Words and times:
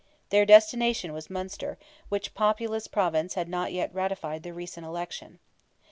Their 0.29 0.47
destination 0.47 1.13
was 1.13 1.29
Munster, 1.29 1.77
which 2.09 2.33
populous 2.33 2.87
province 2.87 3.35
had 3.35 3.47
not 3.47 3.71
yet 3.71 3.93
ratified 3.93 4.41
the 4.41 4.51
recent 4.51 4.83
election. 4.83 5.37